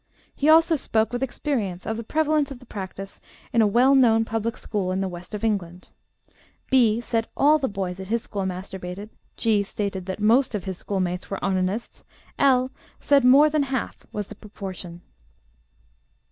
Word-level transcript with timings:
He 0.33 0.49
also 0.49 0.75
spoke 0.75 1.13
with 1.13 1.21
experience 1.21 1.85
of 1.85 1.95
the 1.95 2.03
prevalence 2.03 2.49
of 2.49 2.57
the 2.57 2.65
practice 2.65 3.21
in 3.53 3.61
a 3.61 3.67
well 3.67 3.93
known 3.93 4.25
public 4.25 4.57
school 4.57 4.91
in 4.91 4.99
the 4.99 5.07
west 5.07 5.35
of 5.35 5.43
England. 5.43 5.89
B. 6.71 6.99
said 7.01 7.27
all 7.37 7.59
the 7.59 7.67
boys 7.67 7.99
at 7.99 8.07
his 8.07 8.23
school 8.23 8.41
masturbated; 8.41 9.11
G. 9.37 9.61
stated 9.61 10.07
that 10.07 10.19
most 10.19 10.55
of 10.55 10.63
his 10.63 10.79
schoolmates 10.79 11.29
were 11.29 11.37
onanists; 11.45 12.03
L. 12.39 12.71
said 12.99 13.23
'more 13.23 13.47
than 13.51 13.61
half' 13.61 14.07
was 14.11 14.25
the 14.25 14.33
proportion. 14.33 15.01